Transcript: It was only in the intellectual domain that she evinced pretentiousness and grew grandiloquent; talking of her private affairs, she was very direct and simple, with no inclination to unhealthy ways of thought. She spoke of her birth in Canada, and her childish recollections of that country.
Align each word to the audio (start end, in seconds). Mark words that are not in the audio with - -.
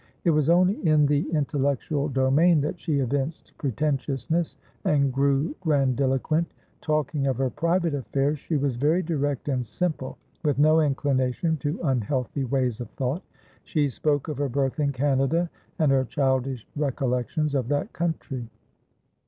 It 0.23 0.31
was 0.31 0.49
only 0.49 0.83
in 0.83 1.05
the 1.05 1.29
intellectual 1.31 2.09
domain 2.09 2.59
that 2.61 2.79
she 2.79 2.97
evinced 2.97 3.51
pretentiousness 3.59 4.57
and 4.83 5.13
grew 5.13 5.53
grandiloquent; 5.61 6.55
talking 6.81 7.27
of 7.27 7.37
her 7.37 7.51
private 7.51 7.93
affairs, 7.93 8.39
she 8.39 8.55
was 8.57 8.77
very 8.77 9.03
direct 9.03 9.47
and 9.47 9.63
simple, 9.63 10.17
with 10.43 10.57
no 10.57 10.79
inclination 10.81 11.55
to 11.57 11.79
unhealthy 11.83 12.45
ways 12.45 12.81
of 12.81 12.89
thought. 12.97 13.21
She 13.63 13.89
spoke 13.89 14.27
of 14.27 14.39
her 14.39 14.49
birth 14.49 14.79
in 14.79 14.91
Canada, 14.91 15.51
and 15.77 15.91
her 15.91 16.03
childish 16.03 16.65
recollections 16.75 17.53
of 17.53 17.67
that 17.67 17.93
country. 17.93 18.47